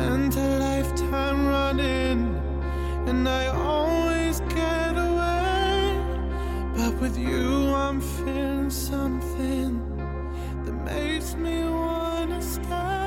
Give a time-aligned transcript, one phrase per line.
[0.00, 2.34] Spent a lifetime running,
[3.06, 6.00] and I always get away.
[6.74, 9.78] But with you, I'm feeling something
[10.64, 12.99] that makes me wanna stay.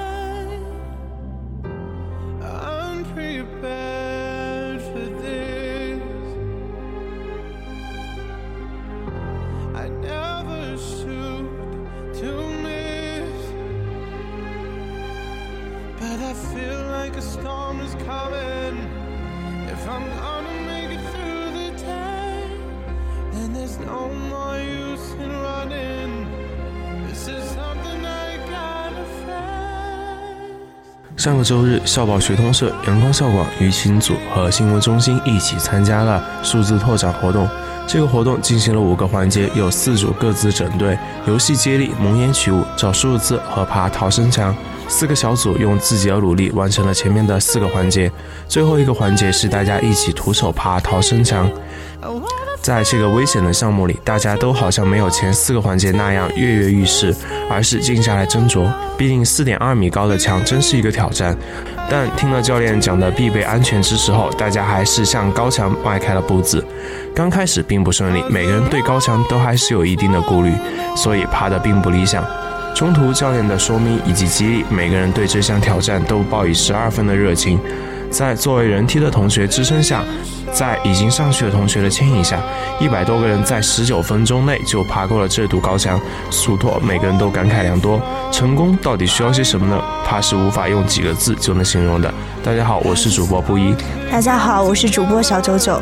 [17.13, 17.25] This
[27.27, 28.93] is something that I can't
[31.15, 37.47] 上个周日，校报学通社、阳光校广舆情组和新闻中心一起参加了数字拓展活动。
[37.85, 40.97] 这个活动进行了五个环节，有四组各自整队，
[41.27, 44.55] 游戏接力、蒙眼取物、找数字和爬逃生墙。
[44.93, 48.11] 四个小组用自己的努力完成了前面的四个环节，
[48.47, 51.49] 最后一个环节是大家一起徒手爬逃生墙。
[52.61, 57.13] 在这个危险的项目里，大家都好像没有前四个环节那样跃跃欲试，
[57.49, 58.71] 而是静下来斟酌。
[58.95, 61.35] 毕竟四点二米高的墙真是一个挑战。
[61.89, 66.63] 但听了教练讲的必备安全知识后，大家还是向高墙迈开了步子。
[67.15, 70.53] 刚开始并不顺利，每个人对高墙都还是有一定的顾虑，
[70.95, 72.23] 所以爬得并不理想。
[72.73, 77.59] 中途教练的说明以及激励，每个人对这项挑战都报以十二分的热情。
[78.09, 80.03] 在作为人梯的同学支撑下，
[80.51, 82.39] 在已经上去的同学的牵引下，
[82.79, 85.99] 一百多个人在十九分钟内就爬过了这堵高墙，
[86.31, 88.01] 速拓每个人都感慨良多。
[88.31, 89.81] 成功到底需要些什么呢？
[90.05, 92.11] 怕是无法用几个字就能形容的。
[92.43, 93.75] 大家好，我是主播布衣。
[94.11, 95.81] 大家好，我是主播小九九。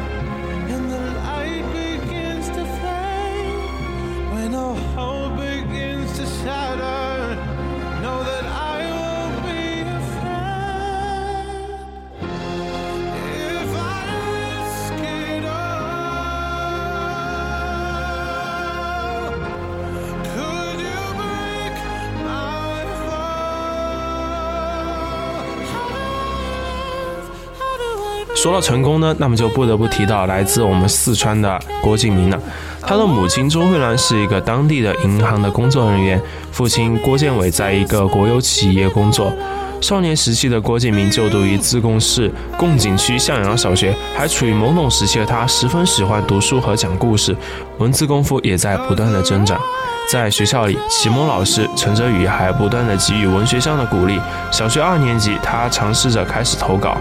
[28.41, 32.40] 说到成功呢，那么就不得不提到来自我们四川的郭敬明了。
[32.81, 36.19] 他的母亲周慧兰是一个当地的银行的工作人员，
[36.51, 39.31] 父亲郭建伟在一个国有企业工作。
[39.80, 47.38] 少年时期的郭敬明就读于自贡市贡井区向阳小学，还处于懵懂时期的他十分喜欢读书和讲故事，
[47.78, 49.62] 文字功夫也在不断的增长。
[50.09, 54.19] 在学校里，启蒙老师陈哲宇还不断的给予文学上的鼓励。
[54.51, 56.97] 小学二年级，他尝试着开始投稿。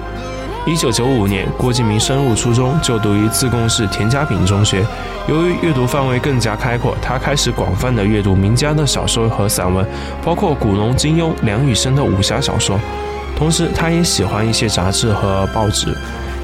[0.66, 4.84] 一九九五年，郭敬明升入初中，就读于自贡市田家炳中学。
[5.26, 9.84] 由于阅读范围更加开阔，他开始广泛的阅读名家的小说和散文，
[10.22, 12.78] 包括古龙、金庸、梁羽生的武侠小说。
[13.36, 15.96] 同时，他也喜欢一些杂志和报纸。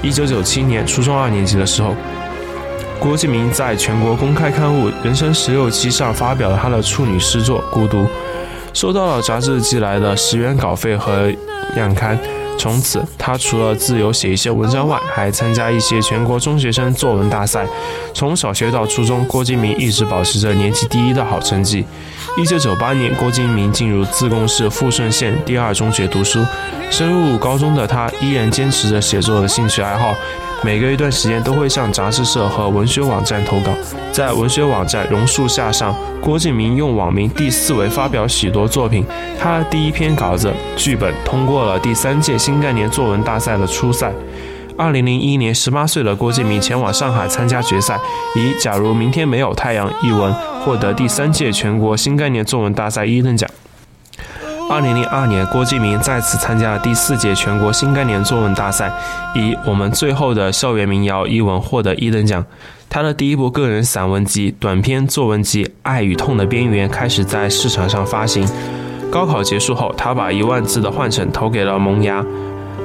[0.02, 1.94] 一九九七年，初中二年级的时候，
[2.98, 7.98] 郭敬明在全国公开刊物《人生十六期》上发表了他的处女诗作《孤独》，
[8.72, 11.30] 收到了杂志寄来的十元稿费和
[11.76, 12.18] 样刊。
[12.58, 17.66] 从此，他除了自由写一些文章外，还参加一些全国中学生作文大赛。
[18.14, 21.84] 从小学到初中，郭敬明一直保持着年级第一的好成绩。
[22.38, 26.44] 一九九八年，郭敬明进入自贡市富顺县第二中学读书。
[26.90, 30.14] 升入高中的他，依然坚持着写作的兴趣爱好，
[30.64, 33.72] 每隔一段时间都会向杂志社和文学网站投稿。
[34.10, 39.04] 在文学网站榕树下上，郭敬明用网名第四维发表许多作品。
[39.38, 44.12] 他的第一篇稿子剧本通过了第三届新概念作文大赛的初赛。
[44.78, 47.98] 二零零一年，十八岁的郭敬明前往上海参加决赛，
[48.34, 50.32] 以《假如明天没有太阳》一文
[50.64, 53.48] 获得第三届全国新概念作文大赛一等奖。
[54.68, 58.92] 二零零二年，郭敬明再次参加了第四届全国新概念作文大赛，
[59.32, 62.44] 以《我们最后的校园民谣》一文获得一等奖。
[62.88, 68.44] 他的第一部个人散文集、短篇作文集《爱与痛的边缘》开始在市场上发行。
[69.08, 72.20] 高考结束后，他把一万字的幻城投给了《萌芽》。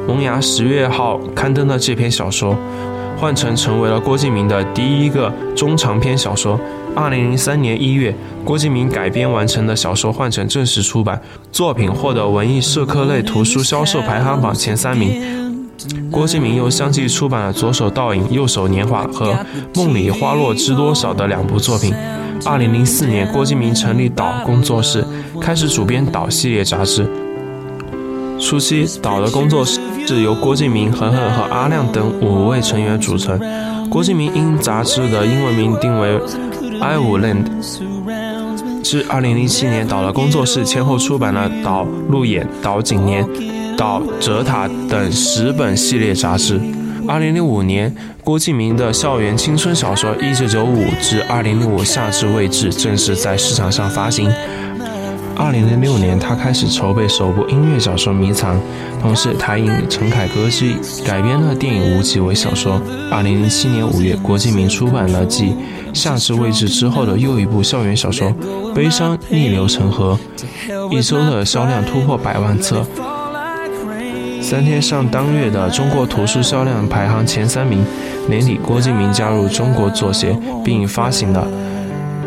[0.08, 2.56] 萌芽十月号刊登的这篇小说，
[3.22, 6.60] 换成成为了郭敬明的第一个中长篇小说。
[6.96, 8.14] 二零零三年一月，
[8.44, 11.22] 郭敬明改编完成的小说《幻城》正式出版，
[11.52, 15.70] 作品获得文艺社科类图书销售排行榜前三名。
[16.10, 19.34] 郭敬明又相继出版了《左手倒影，右手年华》和
[19.76, 21.94] 《梦里花落知多少》的两部作品。
[22.44, 25.06] 二零零四年，郭敬明成立岛工作室，
[25.40, 27.08] 开始主编岛系列杂志。
[28.40, 29.80] 初期，岛的工作室
[30.14, 33.40] 是由郭敬明、恒恒和阿亮等五位成员组成。
[33.90, 36.20] 郭敬明因杂志的英文名定为
[36.82, 37.46] I w l Land。
[38.84, 43.24] 至二零零七年，岛的工作室先后出版了《岛路演》《岛景年》
[43.78, 46.60] 《岛泽塔》等十本系列杂志。
[47.08, 54.30] 二零零五年，郭敬明的校园青春小说《一九九五至二零零五夏至未至》正式在市场上发行。
[55.42, 58.56] 二零零六年，他开始筹备首部音乐小说《迷藏》，
[59.02, 62.80] 同时台影陈凯歌剧改编了电影《无极》为小说。
[63.10, 65.46] 二零零七年五月，郭敬明出版了继
[65.96, 68.30] 《夏至未至》之后的又一部校园小说
[68.76, 70.16] 《悲伤逆流成河》，
[70.96, 72.86] 一周的销量突破百万册，
[74.44, 77.84] 三天上当月的中国图书销量排行前三名。
[78.30, 81.48] 年底，郭敬明加入中国作协，并发行了。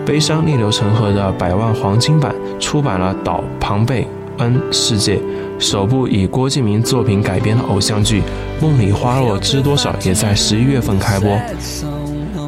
[0.05, 4.07] 悲伤逆流成河的百万黄金版出版了《岛庞贝
[4.39, 5.17] 恩世界》，
[5.59, 8.21] 首部以郭敬明作品改编的偶像剧
[8.63, 11.39] 《梦里花落知多少》也在十一月份开播。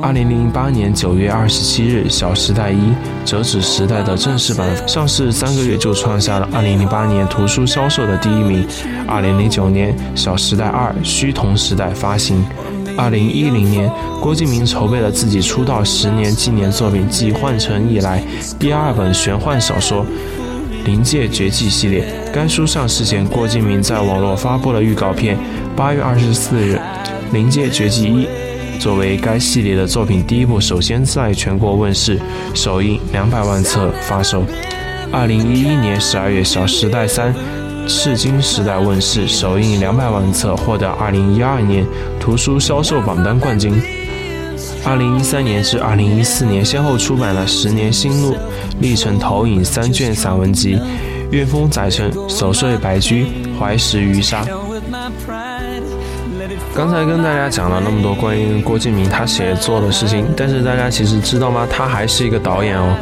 [0.03, 2.93] 二零零八年九月二十七日，《小时代一
[3.25, 8.67] 折纸时代》的正式版上市三个月就创下了二零零八年图书销售的第一名。
[9.09, 12.44] 二零零九年，《小时代二虚童时代》发行。
[12.96, 13.90] 二零一零年，
[14.20, 18.22] 郭敬明筹备了自己出道十年纪念作品继《换乘》以来
[18.58, 20.02] 第二本玄幻小说
[20.87, 22.04] 《临界绝技》系列。
[22.32, 25.37] 该书上市前，郭敬明在网络发布了预告片。
[25.76, 26.81] 八月二十四日，
[27.32, 28.26] 《临界绝技一》
[28.81, 32.19] 作为该系列的作品第一部，首先在全国问世，
[32.54, 34.42] 首印两百万册发售。
[35.12, 37.32] 二零一一年十二月，《小时代三》。
[37.87, 41.87] 赤金时代问世，首印两百万册，获得二零一二年
[42.19, 43.81] 图书销售榜单冠军。
[44.85, 48.37] 二零一三年至二零一四年，先后出版了十年心路
[48.81, 50.77] 历程投影三卷散文集，
[51.31, 53.25] 《怨风载沉》《守岁白驹》
[53.59, 54.44] 《怀石鱼沙》。
[56.75, 61.67] 刚才跟大家讲了那么多关于郭敬明他写作的事情，但是大家其实知道吗？
[61.71, 62.97] 他还是一个导演哦。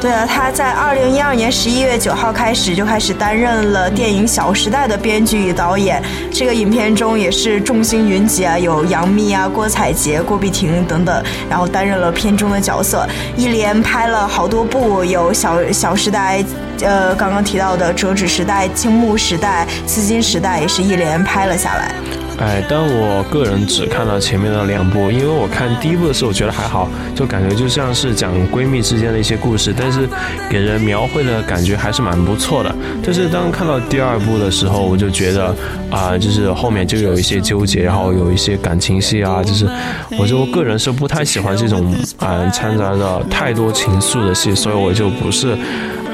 [0.00, 6.00] 对啊，他在二零一二年十一月九号开始就开始担任了电影《小时代》的编剧与导演。
[6.32, 13.08] 这个影片中也是众星云集啊，有杨幂啊、郭采洁、郭碧婷等等，然后担任了片中的角色。
[13.36, 16.42] 一连拍了好多部，有《小小时代》，
[16.86, 21.92] 呃，刚刚提到的《折纸时代》《青木时代》《丝巾时代》，也是一连拍了下来。
[22.38, 30.08] 哎，但我个人只看了前面的两部，因为我看第一部的时候，我觉得还好，就感觉就像是讲闺蜜之间的一些故事，但是
[30.48, 32.72] 给人描绘的感觉还是蛮不错的。
[33.02, 35.52] 但是当看到第二部的时候，我就觉得
[35.90, 39.68] 啊，就是后面就有一些纠结，然后有一些感情戏啊，就是
[40.16, 45.58] 我就个人是不太喜欢这种啊掺杂着太多情愫的戏，所以我就不是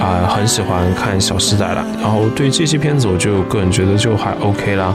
[0.00, 1.84] 啊很喜欢看《小时代》了。
[2.00, 4.94] 然后对这些片子，我就个人觉得就还 OK 啦。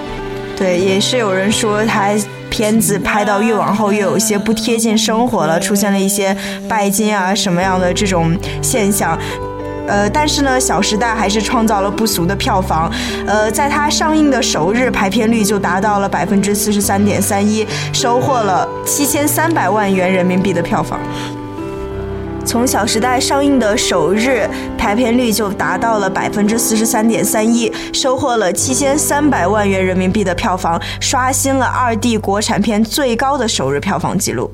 [0.59, 2.09] 对，也是有人说他
[2.49, 6.35] 片子拍到越往后越有些不贴近生活了，出现了一些
[6.67, 9.17] 拜金啊什么样的这种现象。
[9.87, 12.91] 呃，但是呢，《小时代》还是创造了不俗的票房。
[13.25, 20.99] 呃，在它上映的首日，排片率就达到了百分之四十三点三一，收获了七千三百万元人民币的票房。
[22.46, 34.51] 从《小时代》上映的首日排片率就达到了百分之四十三点三一，收获了七千三百万元人民币的票房，刷新了二 D 国产片最高的首日票房纪录。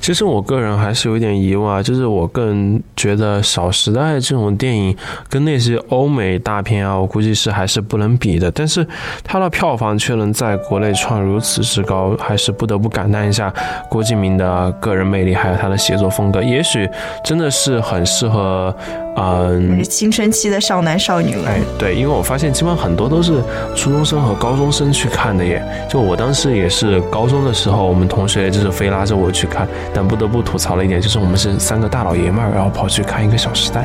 [0.00, 4.96] 其实我个人还是有点疑问啊，就是我个人觉得《小时代》这种电影
[5.28, 8.50] 跟那些欧美大片啊，我估计是还是不能比的。
[8.50, 8.86] 但是
[9.22, 13.52] 它的票房却能在国内创如此之高，还是不得不感叹一下
[13.90, 16.42] 郭敬明的个人魅力，还有他的写作风格。
[16.42, 16.88] 也许
[17.24, 18.72] 真的是很适合，
[19.16, 21.34] 嗯，青春期的少男少女。
[21.46, 23.42] 哎，对，因为我发现基本上很多都是
[23.74, 25.64] 初中生和高中生去看的耶。
[25.88, 29.66] 就我当时也是高中的时候，我们同学就是非拉着我去看。
[29.94, 33.80] 但不得不吐槽了一点就是，我们是三个大老爷们儿，然后跑去看一个《小时代》。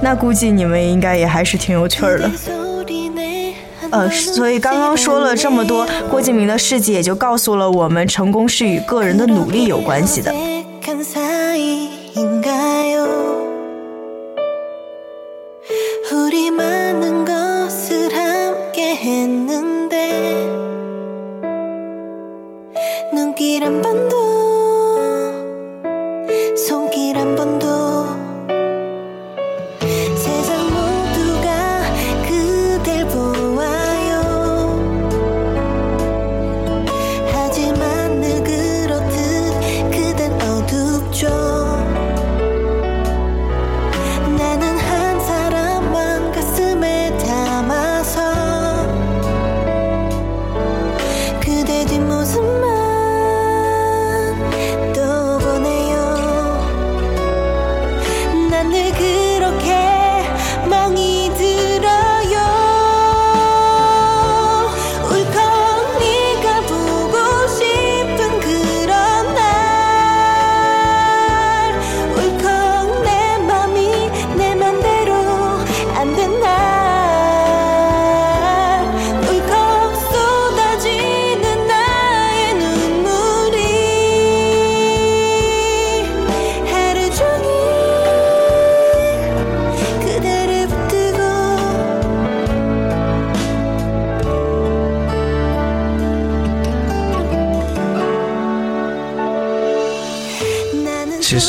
[0.00, 2.30] 那估计你们应该也还是挺有趣儿的。
[3.90, 10.32] 呃，所以刚刚说了这么多，郭敬明的事迹也就告诉了我们，成功是与个人的努力有关系的。
[12.12, 12.40] 其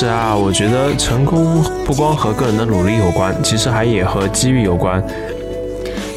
[0.01, 5.00] 实啊，我觉得成功不光和个人的努力有关，其实还也和机遇有关。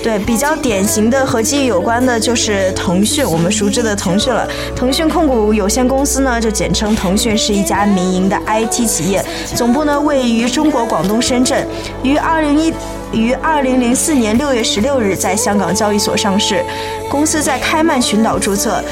[0.02, 4.48] 对，比较典型的和机遇有关的就是腾讯，我们熟知的腾讯了。
[4.74, 9.22] 腾讯控股有限公司呢，就简称腾讯，是一家民营的 IT 企业，
[9.54, 11.66] 总部呢位于中国广东深圳，
[12.02, 12.72] 于二零一
[13.12, 16.64] 于二零零四年六月十六日在香港交易所上市，
[17.10, 18.82] 公司在开曼群岛注册。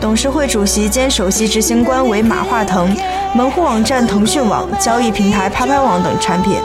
[0.00, 2.92] 董事会主席兼首席执行官为马化腾，
[3.34, 6.60] 门户网站腾讯网、交易平台拍拍网等产品。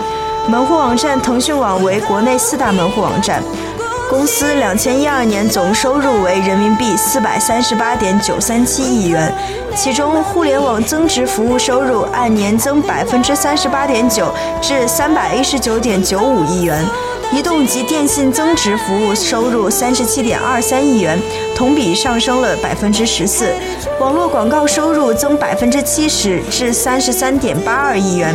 [0.50, 3.42] 门户网站腾讯网为国内四大门户网站。
[4.10, 9.34] 公司两千一二年总收入为人民币四百三十八点九三七亿元，
[9.76, 16.84] 其中互联网增值服务收入按年增百分之三十八点九至三百一十九点九五亿元。
[17.34, 21.20] 移动及电信增值服务收入三十七点二三亿元，
[21.58, 23.48] 同比上升了百分之十四；
[24.00, 28.32] 网络广告收入增百分之七十至三十三点八二亿元；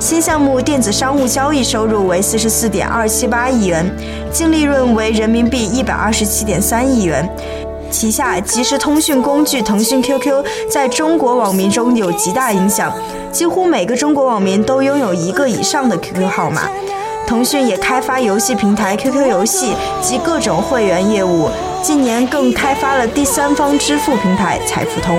[0.00, 3.88] 新项目电子商务交易收入为四十四点二七八亿元，
[4.32, 7.24] 净利润为人民币一百二十七点三亿元。
[7.92, 12.92] 旗下即时通讯工具腾讯 QQ 在中国网民中有极大影响，
[13.30, 16.62] 几乎每个中国网民都拥有一个以上的 QQ 号码。
[17.24, 21.48] 腾讯也开发游戏平台 QQ 游戏及各种会员业务，
[21.84, 25.18] 近年更开发了第三方支付平台财付通。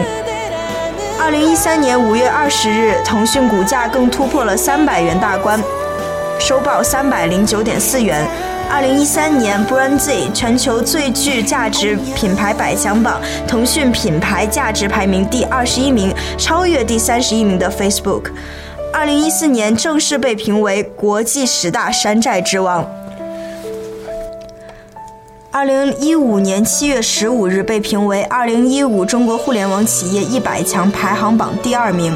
[1.20, 5.62] 二零一三年五月二十日，腾讯股价更突破了三百元大关，
[6.40, 8.26] 收报三百零九点四元。
[8.68, 18.32] 二零一三年 BrandZ 全球最具价值品牌百强榜，腾讯品牌价值排名第二十一名，超越第三十一名的 Facebook。
[18.92, 22.84] 二零一四年正式被评为国际十大山寨之王。
[25.56, 32.14] 二零一五年七月十五日被评为二零一五中国互联网企业一百强排行榜第二名。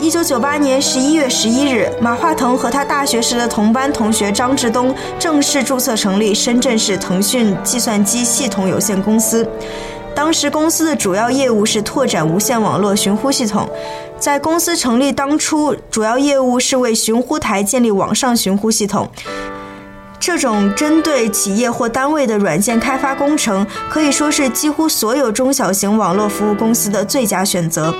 [0.00, 9.44] 一九九八年十一月十一日，马化腾和他大学时的同班同学张志东正式注册成立深圳市腾讯计算机系统有限公司。
[10.14, 13.68] 当时公司的主要业务是拓展无线网络寻呼系统。
[14.20, 19.10] 在公司成立当初，主要业务是为寻呼台建立网上寻呼系统。
[20.22, 27.92] 这种针对企业或单位的软件开发工程，可以说是几乎所有中小型网络服务公司的最佳选择。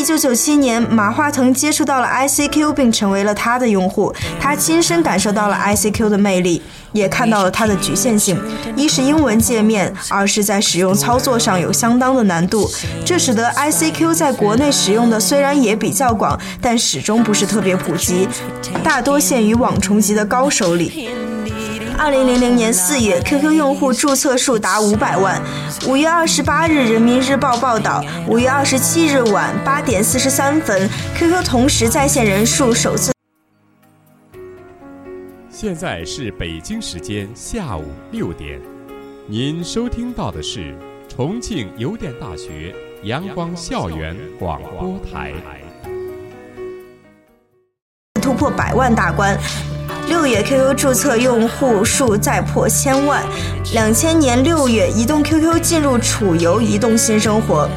[0.00, 4.10] 一九九七年，马化腾接触到了 ICQ，并成为了他的用户。
[4.40, 8.40] 他亲身感受到了 ICQ 的魅力，也看到了它的局限性。
[8.74, 12.66] 一是英文界面，二是在使用操作上有相当的难度。
[13.04, 18.26] 这使得 ICQ 在国内使用的虽然也比较广，但始终不是特别普及，
[18.82, 21.10] 大多限于网虫级的高手里。
[22.02, 25.38] 二零零零年四月，QQ 用户注册数达五百万。
[25.86, 33.12] 五月二十八日，《人民日报》报道，五月二十七日晚八点四十三分，QQ 同时在线人数首次。
[35.50, 38.58] 现在是北京时间下午六点，
[39.26, 40.74] 您收听到的是
[41.06, 45.34] 重庆邮电大学阳光校园广播台。
[48.22, 49.38] 突破百万大关。
[50.10, 53.22] 六月 QQ 注册用户数再破千万，
[53.72, 57.70] 两千年六月移动 QQ 进入储游移动新生活。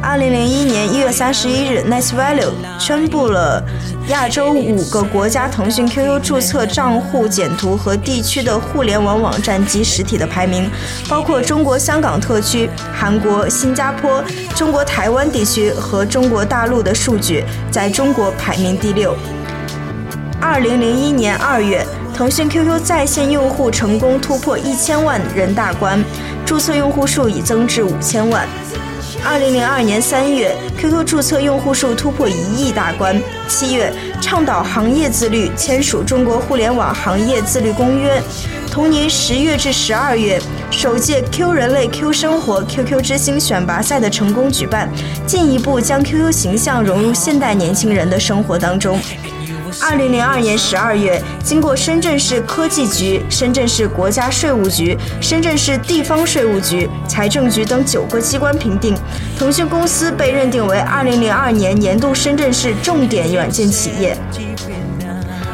[0.00, 3.60] 二零零一年一月三十一日，Nice Value 宣布了
[4.06, 10.70] 亚洲五个国家腾讯 QQ 注册账户简图和地区的互联网网站及实体的排名，
[11.08, 14.22] 包括中国香港特区、韩国、新加坡、
[14.54, 19.16] 中国台湾地区和中国大陆的数据，在中国排名第六。
[20.46, 21.82] 二零零一年二月，
[22.14, 26.04] 腾讯 QQ 在线用户成功突破一千万人大关，
[26.44, 28.46] 注册用户数已增至五千万。
[29.24, 33.18] 二零零二年三月，QQ 注册用户数突破一亿大关。
[33.48, 38.20] 七月，倡导行业自律，签署《中国互联网行业自律公约》。
[38.70, 40.38] 同年十月至十二月，
[40.70, 44.90] 首届 Q 人类 Q 生活 QQ 之星选拔赛的成功举办，
[45.26, 49.00] 进一步将 QQ 形象融入现代年轻人的生活当中。
[49.82, 58.96] 二零零二年十二月，经过深圳市科技局、深圳市国家税务局、深圳市地方税务局、财政局等九个机关评定，
[59.38, 64.16] 腾讯公司被认定为二零零二年年度深圳市重点软件企业。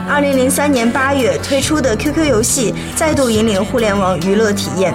[0.08, 4.92] 二零零三年八月推出的 QQ 游戏再度引领互联网娱乐体验。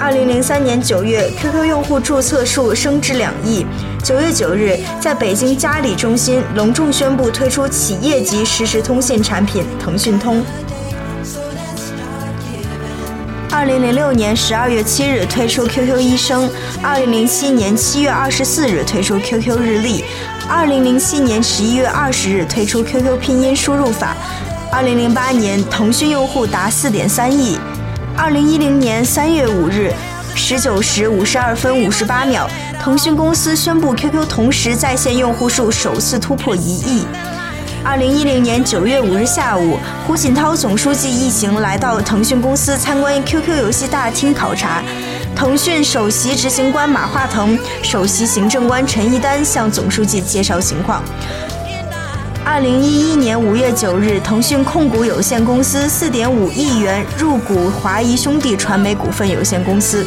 [0.00, 3.64] 二零零三年九月，QQ 用户注册数升至两亿。
[4.04, 10.44] 九月九日，在北京嘉里中心隆重宣布推出企业级实时通信产品腾讯通。
[13.50, 16.50] 二零零六年十二月七日推出 QQ 医生，
[16.82, 20.04] 二零零七年七月二十四日推出 QQ 日历，
[20.46, 24.14] 二零零七年十一月二十日推出 QQ 拼音输入法，
[24.70, 27.58] 二零零八年腾讯用户达四点三亿。
[28.14, 29.90] 二零一零年三月五日
[30.34, 32.46] 十九时五十二分五十八秒，
[32.84, 37.06] 腾讯公司宣布 QQ 同时在线用户数首次突破一亿。
[37.82, 44.82] 二零一零年九月五日下午，胡锦涛总书记一行来到腾讯公司参观 QQ 游戏大厅考察，
[45.34, 51.02] 腾讯首席执行官马化腾、首席行政官陈一丹向总书记介绍情况。
[52.44, 60.04] 二零一一年五月九日，腾讯控股有限公司四点五亿元入股华谊兄弟传媒股份有限公司。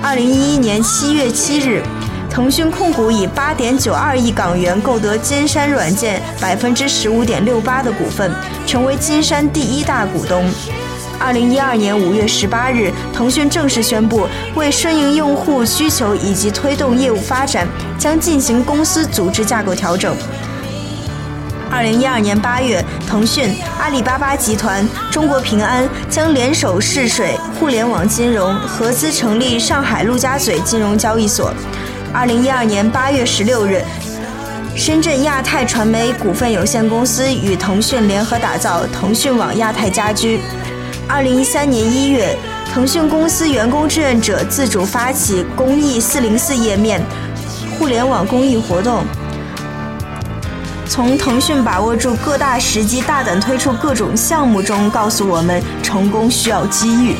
[0.00, 1.82] 二零一一年七月七日，
[2.30, 8.30] 腾讯控股以八点九二亿港元购得金山软件百分之十五点六八的股份，
[8.66, 10.44] 成为金山第一大股东。
[11.18, 17.66] 二零一二年五月十八日，腾讯正式宣布，为顺应用户需求以及推动业务发展，
[17.98, 20.14] 将进行公司组织架构调整。
[21.70, 31.52] 二零一二年八月，腾讯、阿里巴巴集团、中国平安将联手试水互联网金融，合资成立上海陆家嘴金融交易所。
[32.12, 33.82] 二零一二年八月十六日，
[34.74, 40.40] 深圳亚太传媒股份有限公司与腾讯联合打造腾讯网亚太家居。
[41.06, 42.36] 二零一三年一月，
[42.72, 47.00] 腾讯公司员工志愿者自主发起公益四零四页面
[47.78, 49.04] 互联网公益活动。
[50.88, 57.14] 从腾讯把握住各大时机、大胆推出各种项目中，告诉我们成功需要机遇。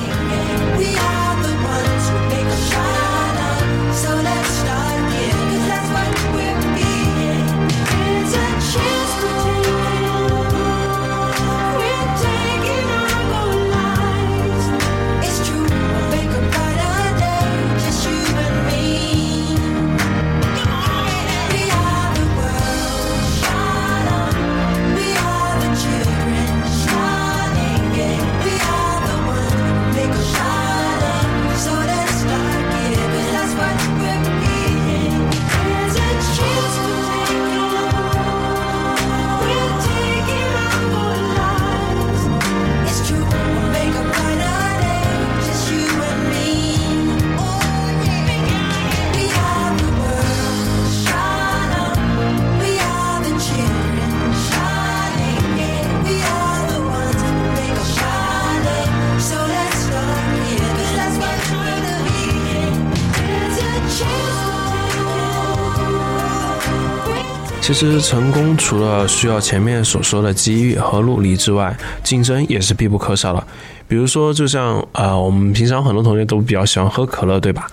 [67.69, 73.47] 其实成功除了需要前面所说的机遇和努力之外，竞争也是必不可少的。
[73.87, 77.67] 比如说，就像呃，我们平常很多同学都比较喜欢喝可乐，对吧？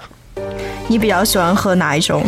[0.90, 2.22] 你比较喜欢喝哪一种？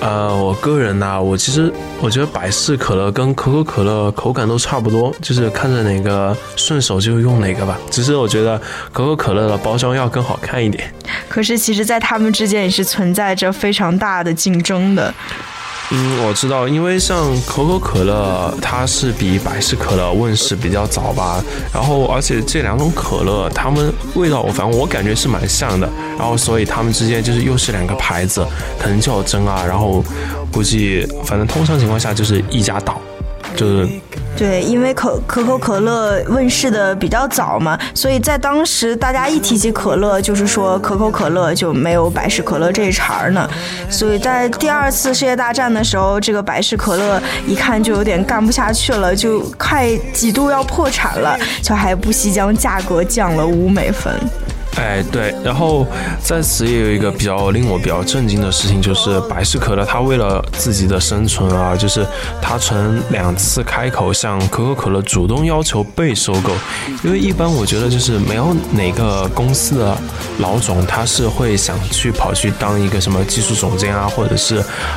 [0.00, 7.78] 呃，我个人呢，我其实我觉得百事可乐跟可口可乐口感都差不多，就是看着哪个顺手就用哪个吧。
[7.90, 8.60] 只是我觉得
[8.92, 10.92] 可口可乐的包装要更好看一点。
[11.26, 15.12] 可是，其实，在他们之间也是存在着非常大的竞争的。
[15.90, 21.44] 嗯，我知道，因为像可口可乐，它是比百事可乐问世比较早吧。
[21.72, 25.88] 然后，而且这两种可乐，它们味道，反正我感觉是蛮像的。
[26.18, 28.44] 然后，所以它们之间就是又是两个牌子，
[28.78, 29.62] 可能较真啊。
[29.64, 30.02] 然后，
[30.50, 33.00] 估计反正通常情况下就是一家倒，
[33.56, 33.88] 就是。
[34.36, 43.48] 对，因为可可口可乐问世的比较早嘛，所以在当时大家一提起可乐，就是说可口可乐就没有百事可乐这一茬儿呢。
[43.88, 54.12] 所以在第二次世界大战的时候，这个百事可乐一看就有点干不下去了，就快几度要破产了，就还不惜将价格降了五美分。
[54.76, 55.86] 哎，对，然后
[56.20, 62.04] 在此也有一个比较令我比较震惊的事情，就是百事可乐它为了自己的生存啊，就是
[62.42, 66.52] 它曾两次开口向可口可乐主动要求被收购，
[67.04, 69.96] 因为一般我觉得就是没有哪个公司的
[70.38, 74.56] 老总他是会想去跑去当一个什么技术总监啊，或者是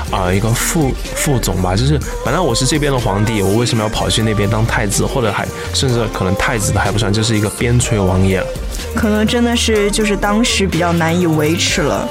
[0.10, 8.44] 啊一个副副总吧，就是本来我是这边的皇帝，我为什么要跑去那边当太子，或者还甚至可能太子都还不算，就是一个边陲王爷。
[8.96, 12.08] 可能真的是就是当时比较难以维持了，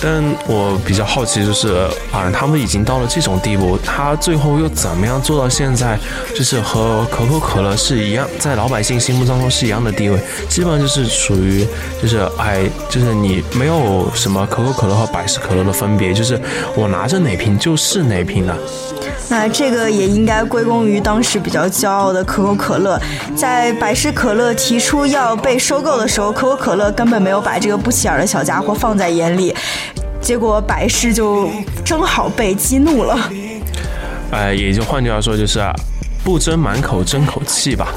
[0.00, 1.68] 但我比较好奇就是，
[2.12, 5.98] 啊，他们已经到了这种地步，他最后又怎么样做到现在，
[6.34, 11.66] 就是和可口可乐是一样，在老百姓心目当中是一样的地位，基本上就是属于
[12.00, 16.40] 就是哎，就是你没有什么可口可乐和百事可乐的分别，就是
[16.74, 18.56] 我拿着哪瓶就是哪瓶的。
[19.30, 22.98] 那这个也应该归功于当时比较骄傲的可口可乐，
[23.36, 29.54] 在百事可乐提出要被收购的时候，可口可乐根本没有把这个不起眼的小家伙放在眼里，
[30.20, 31.50] 结果白氏就
[31.84, 33.30] 正好被激怒了。
[34.30, 35.60] 哎，也就换句话说，就是
[36.22, 37.88] 不争满口争口气吧。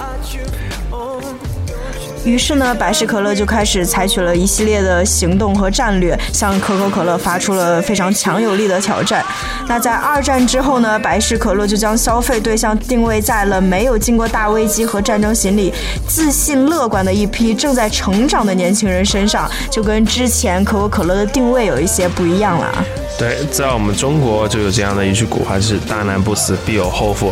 [2.23, 9.25] 于是呢，百事可乐就开始采取了一系列的行动和战略，向可口可乐发出了非常强有力的挑战。
[9.67, 15.73] 那在二战之后呢，百事可乐就将消费对象定位在了没有经过大危机和战争洗礼、
[16.07, 22.85] 自信乐观的一批正在成长的年轻人身上，就跟之前可口可乐的定位有一些不一样了。
[23.21, 27.31] 对，在我们中国就有这样的一句古话，就是“大难不死，必有后福”。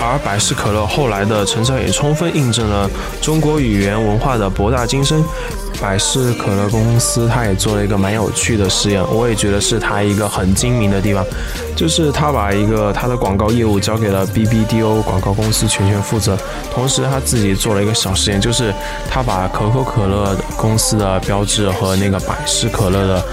[0.00, 2.88] 而百事可乐后来的成长也充分印证了
[3.20, 5.24] 中国语言文化的博大精深。
[5.82, 11.26] 百事可乐公司它也做了一个蛮有趣的实验，我也觉得是它一个很精明的地方，
[11.74, 16.38] 就是它把一个它的广告业务交给了 BBDO 广告公司全权负责，
[16.72, 18.72] 同时他自己做了一个小实验，就是
[19.10, 23.24] 他把可口可乐公司的标志和那个百事可乐的。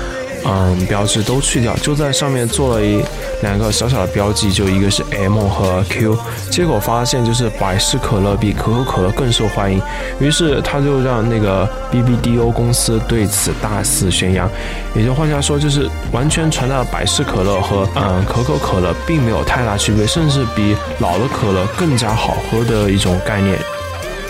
[0.46, 3.04] 嗯，标志都去掉，就在上面做了一
[3.42, 6.18] 两个小小的标记，就一个是 M 和 Q，
[6.50, 9.82] 结果发现就是百事可乐比可口可乐更受欢迎，
[10.20, 14.50] 于是他就让那个 BBDO 公司对此大肆宣扬，
[14.96, 23.60] 也就换句话说，就是完全传达了百事可乐和嗯可口可乐并没有太大区别，甚至比老的可乐更加好喝的一种概念。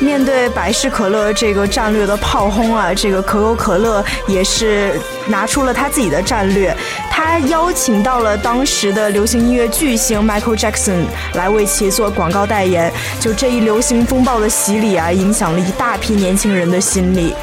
[0.01, 6.75] 面对百事可乐这个战略的炮轰啊，这个可口可乐也是拿出了他自己的战略，
[7.09, 11.03] 他邀请到了当时的流行音乐巨星 Michael Jackson
[11.35, 12.91] 来为其做广告代言。
[13.19, 17.35] 就这一流行风暴的洗礼啊，影响了一大批年轻人的心理。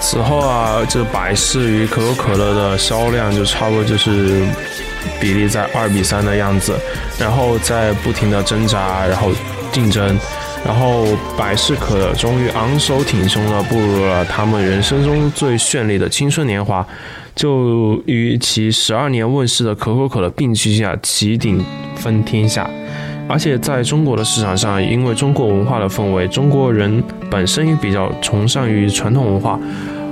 [0.00, 4.46] 此后啊，这百事与可口可乐的销量就差不多就是
[5.20, 6.78] 比例在二比三的样子，
[7.18, 9.32] 然后在不停的挣扎，然后
[9.72, 10.16] 竞争。
[10.64, 11.04] 然后
[11.36, 16.86] 百事可乐终于昂首挺胸地步入了他们人生中最绚丽的青春年华，
[17.34, 21.62] 就与其十二年问世的可口可乐并驱下，齐顶
[21.96, 22.68] 分天下。
[23.28, 29.58] 而且在中国的市场上，因为中国文化的氛围，中国人本身也比较崇尚于传统文化，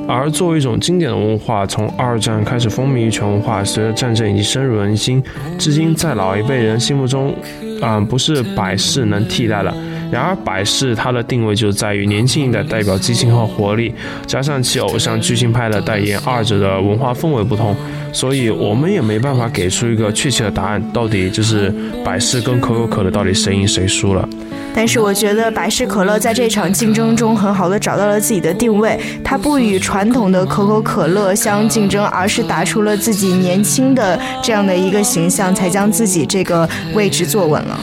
[0.07, 5.23] 而作为一种经典的文化，从二战开始风靡于全文化，随着战争已经深入人心，
[5.59, 7.35] 至今在老一辈人心目中，
[7.83, 9.75] 嗯，不是百事能替代的。
[10.13, 13.95] 然而，百事它的定位就在于年轻一代代表激情和活力，
[14.27, 17.75] 加上其偶像巨星派的代言，二者的文化氛围不同，
[18.13, 24.29] 所以我们也没办法给出一个确切的答案，到底就是百事跟可口可乐到底谁赢谁输了。
[24.75, 37.81] 但是我觉得百事可乐在这场竞争中很好的找到了自己的定位，它不与传统的可口可乐相竞争，而是打出了自己年轻的这样的一个形象，才将自己这个位置坐稳了。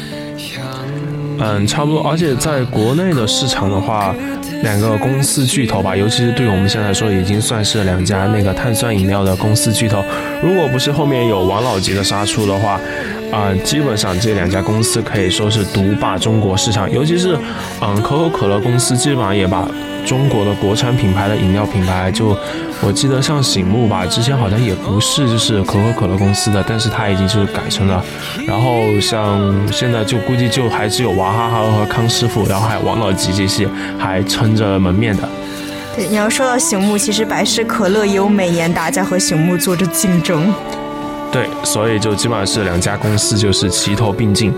[1.40, 2.02] 嗯，差不多。
[2.02, 4.14] 而且在国内的市场的话，
[4.62, 10.04] 两个公司巨头吧，尤其是对我们现在来说，已经算是两家那个碳酸饮料的公司巨头。
[10.44, 12.80] 如果不是后面有王老吉的杀出的话，
[13.32, 16.90] 啊，基本上这两家公司可以说是独霸中国市场。
[16.92, 17.38] 尤其是，
[17.82, 19.68] 嗯，可口可乐公司基本上也把
[20.06, 22.38] 中国的国产品牌的饮料品牌就。
[22.82, 28.02] 我记得像醒目吧，之前好像也不是就是可口可乐公司的，但是它已经就是改成了。
[28.48, 35.28] 然后像现在就估计就还只有娃哈哈和康师傅，然后还有王老吉这些还撑着门面的。
[35.94, 40.54] 对，你要说到醒目，其实百事可乐也有美年达在和醒目做着竞争。
[41.32, 44.54] 对，所以就基本上是两家公司就是齐头并进。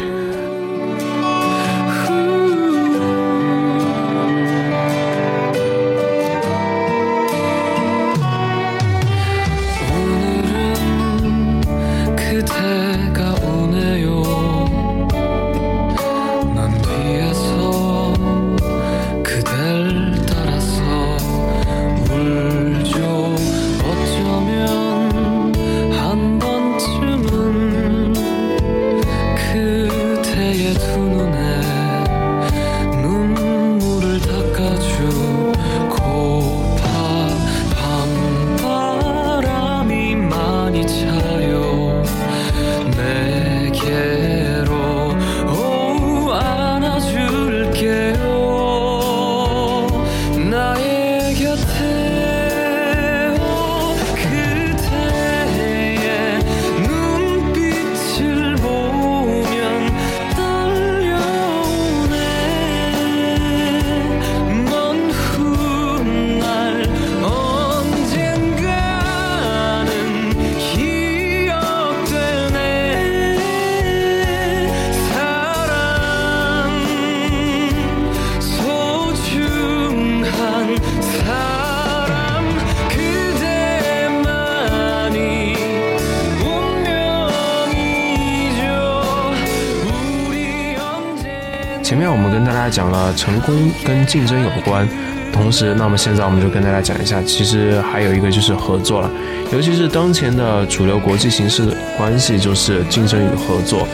[92.72, 94.88] 讲了成功跟竞争有关，
[95.34, 99.12] 同时，那么现在我们就跟大家讲一下，其实还有一个就是合作了，
[99.52, 103.88] 尤其是当前的主流国际形势关系就是竞争与合作。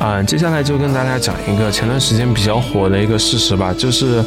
[0.00, 4.22] 嗯，接下来就跟大家讲一个前段时间比较火的一个事实吧，就是。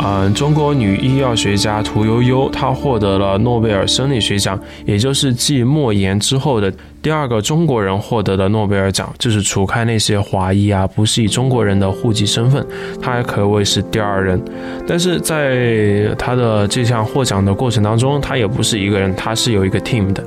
[0.00, 9.12] 嗯，中国女医药学家屠呦呦，她获得了诺贝尔生理学奖，也就是继莫言之后的第二个中国人获得的诺贝尔奖。
[9.18, 12.64] 就是除开那些华裔啊，不是以中国人的户籍身份，
[13.02, 14.40] 她还可谓是第二人。
[14.86, 20.22] 但是在她的这项获奖的过程当中，她也不是一个人，她是有一个 team 的。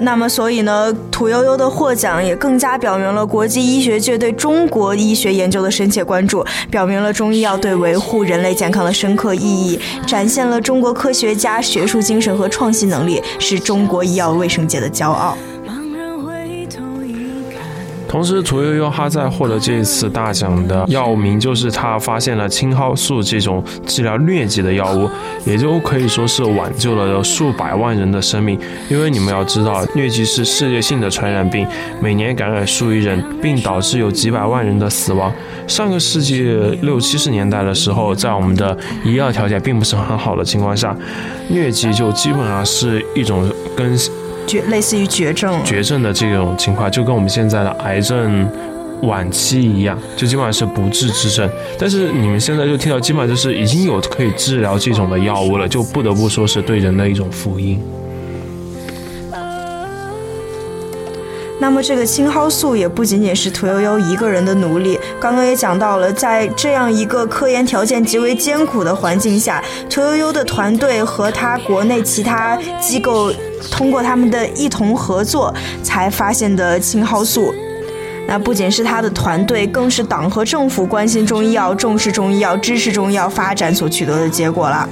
[0.00, 15.38] 那么，所以呢，屠呦呦的获奖也更加表明了国际医学界对中国医学研究的深切关注，表明了中医药对维护人类健康的深刻意义，展现了中国科学家学术精神和创新能力，是中国医药卫生界的骄傲。
[18.14, 25.10] 同时，屠呦呦她在获得这一次大奖的药名就是她发现了青蒿素这种治疗疟疾的药物，
[25.44, 28.56] 也就可以说是挽救了数百万人的生命。
[28.88, 31.66] 因为你们要知道，疟疾是世界性的传染病，
[32.00, 35.32] 每年感染数亿人，并导致有几百万人的死亡。
[35.66, 36.44] 上个世纪
[36.82, 40.96] 六七十年代的时候，在我们的医药条件并不是很好的情况下，
[41.50, 43.98] 疟疾就基本上是一种跟。
[44.46, 48.48] 绝类似于绝症，绝症的这种情况，就跟我们现在的癌症
[49.02, 51.48] 晚期一样，就基本上是不治之症。
[51.78, 57.80] 但是你们现在就听到，基本上就是已经有可以治疗这种的药物了，就不得不说是对人的一种福音。
[61.60, 73.32] 那么这个青蒿素也不仅仅是屠呦呦一个人的努力，刚刚也讲到了，在这样一个科研条件极为艰苦的环境下，屠呦呦的团队和他国内其他机构。
[73.70, 77.54] 通过他们的一同合作，才发现的青蒿素。
[78.28, 84.86] 那不仅是他的团队，更是党和政府关心中医药、重视中医药、支持中医药发展所取得的结果了。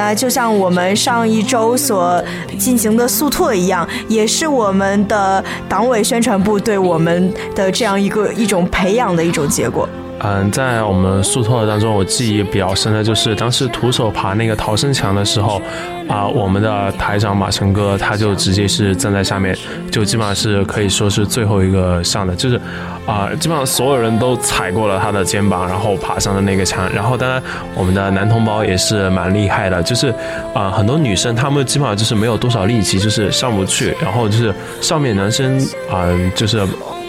[0.00, 2.24] 那就像我们上一周所
[2.58, 9.86] 进行的速拓一样，也是我们的党委宣传部对我们的这样一个一种培养的一种结果。
[10.22, 15.60] 嗯，在我们速托当中，我记忆比较深的就是当时徒手爬那个逃生墙的时候，
[16.08, 19.56] 啊，我们的台长马成哥他就直接是站在下面，
[19.90, 22.60] 就基本上是可以说是最后一个上的，就是
[23.06, 26.86] 啊，基本上所有人都踩过了他的肩膀，然后爬上了那个墙。
[26.94, 27.42] 然后当然
[27.74, 30.14] 我们的男同胞也是蛮厉害的，就是
[30.52, 35.58] 啊，很多女生她们基本上就是没有多少力气，就是上不去，然后就是上面男生
[35.90, 36.04] 啊，
[36.34, 36.60] 就是。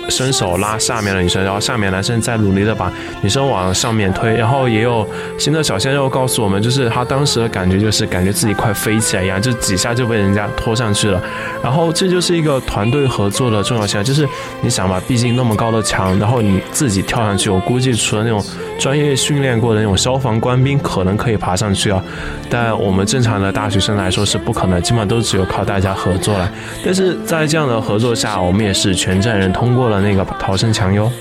[0.10, 11.22] 伸手拉下面的女生，然后下面男生在努力的把女生往上面推，然后也有新的小鲜肉告诉我们，就是他当时的感觉就是感觉自己快飞起来一样，就几下就被人家拖上去了。
[11.64, 14.28] 然后这就是一个团队合作的重要性，就是
[14.62, 18.44] 你想吧，毕竟那么高的墙，然后你自己跳上去，我估计除了那种
[18.80, 22.04] 专业训练过的那种消防官兵可能可以爬上去啊，
[22.50, 26.52] 但我们正常的大学生来说是不可能，基本上都只有靠大家合作了。
[26.84, 30.02] 但是在这样的合作下，我们也是全站人通过了。
[30.02, 31.12] 那个逃生墙哟，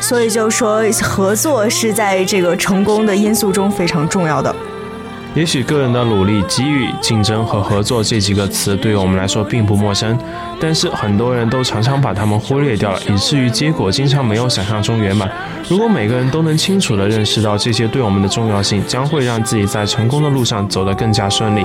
[0.00, 4.54] 所以就说合作是在这个成功的因素中非常重要的。
[5.34, 10.18] 也许个人的努力、机遇、竞争和合作这几个词对于我们来说并不陌生，
[10.58, 15.30] 但是很多人都常常把它们忽略掉了，以至于结果经常没有想象中圆满。
[15.68, 21.64] 如果每个人都能清楚地认识到这些对我们的重要性，将会让自己在成功的路上走得更加顺利。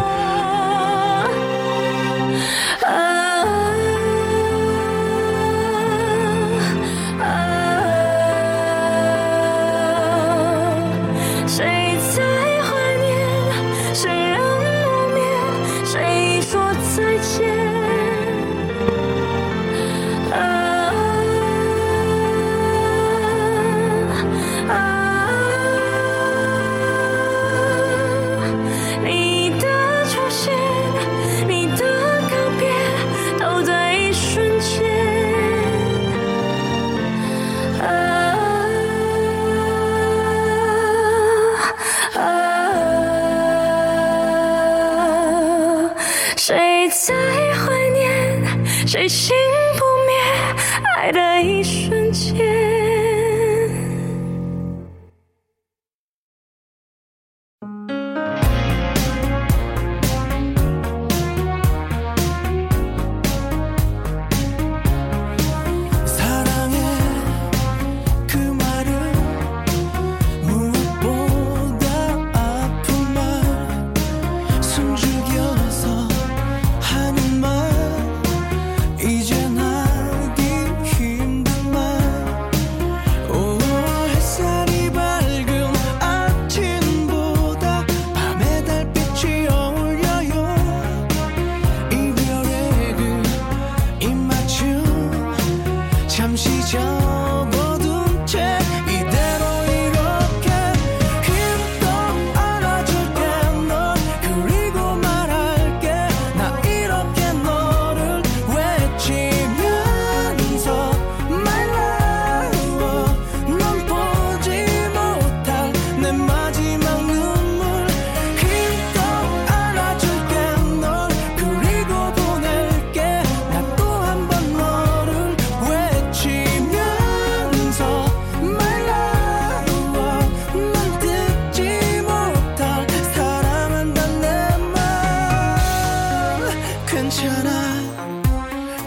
[137.04, 137.52] 괜찮아.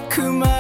[0.08, 0.55] 그만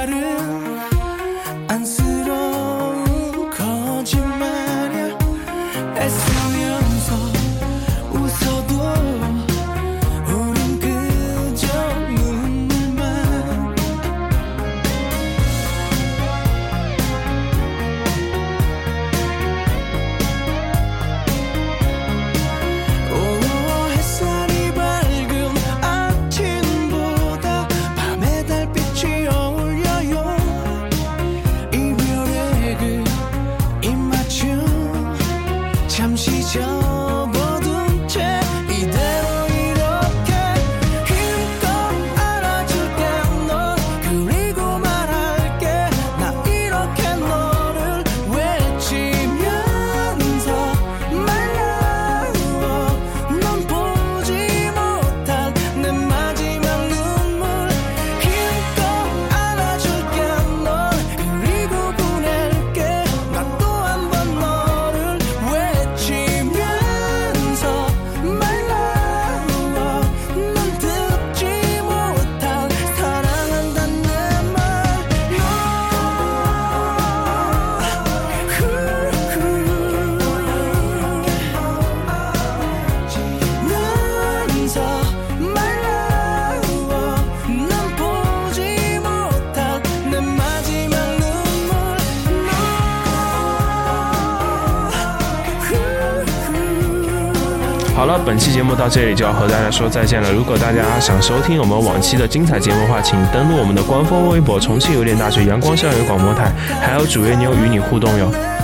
[98.24, 100.32] 本期节目到这里就要和大家说再见了。
[100.32, 108.55] 如果大家想收听我们往期的精彩节目的话请登录我们的官方微博重庆邮电大学阳光校园广播台还有主页妞与你互动哟。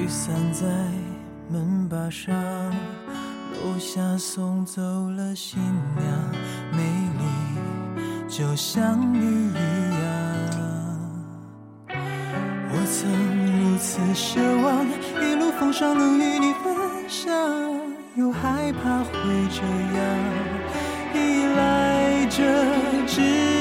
[0.00, 0.66] 雨伞在
[1.50, 2.34] 门把上
[3.52, 6.30] 楼下送走了新娘
[6.72, 6.78] 美
[7.18, 10.10] 丽就像你一样
[12.72, 13.12] 我曾
[13.44, 14.86] 如此奢望
[15.22, 16.74] 一路风霜能与你分
[17.06, 17.30] 享
[18.14, 19.12] 又害怕会
[19.50, 19.60] 这
[19.98, 20.00] 样
[21.12, 23.59] 依赖着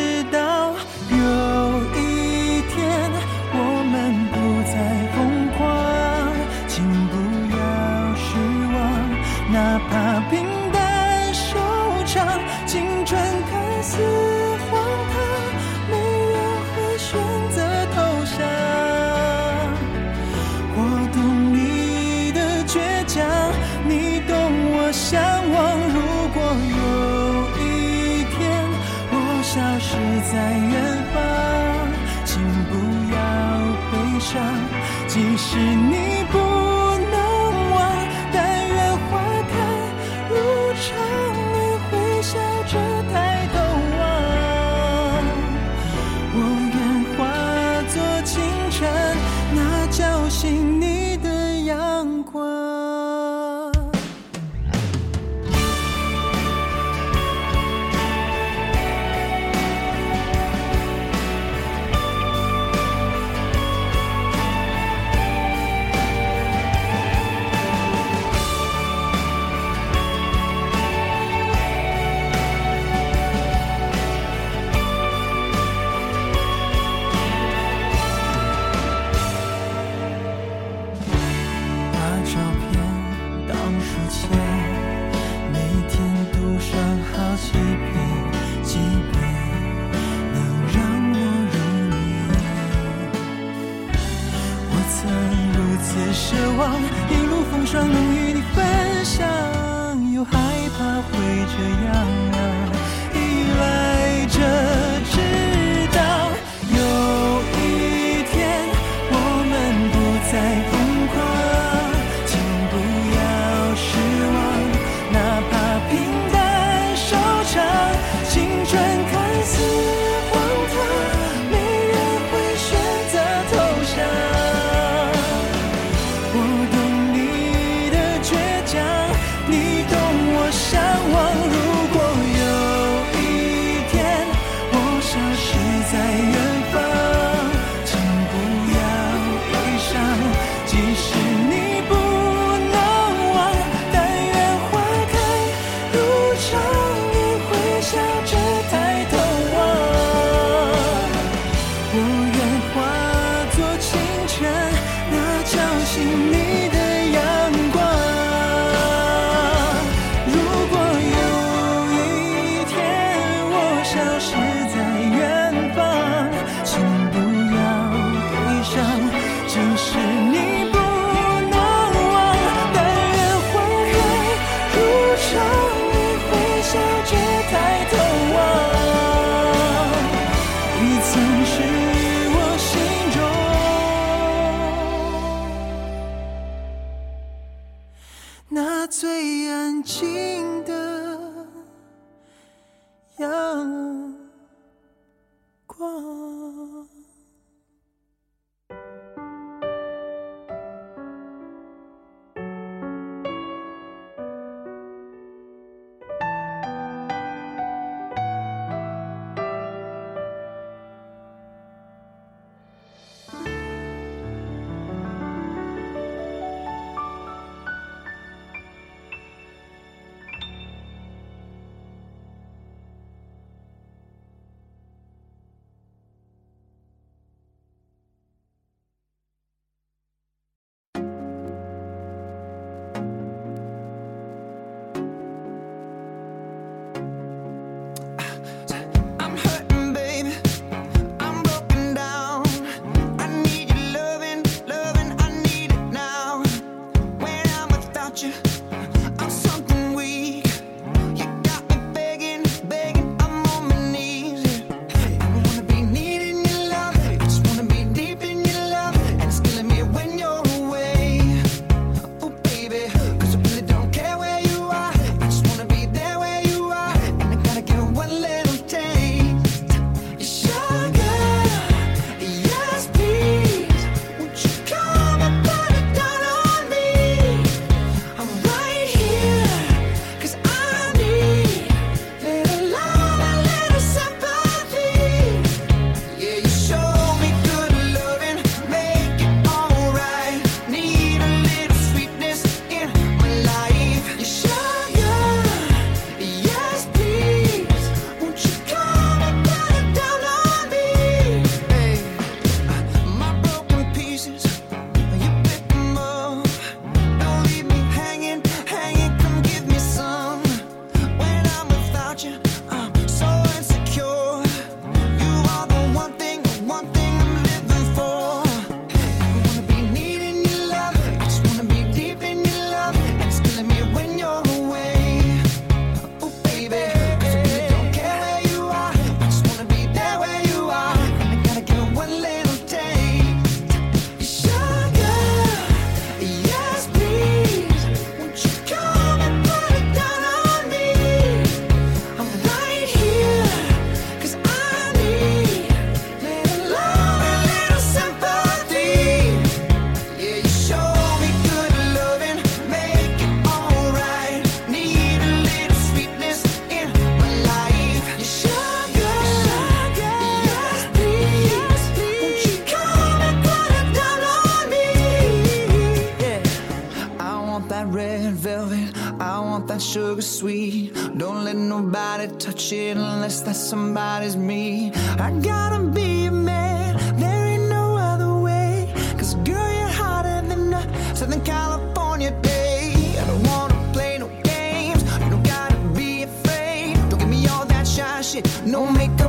[388.70, 389.28] No makeup